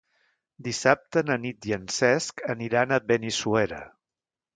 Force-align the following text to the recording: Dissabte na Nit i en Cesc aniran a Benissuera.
Dissabte 0.67 1.21
na 1.27 1.35
Nit 1.43 1.67
i 1.71 1.75
en 1.77 1.85
Cesc 1.97 2.41
aniran 2.55 2.95
a 2.95 2.99
Benissuera. 3.13 3.83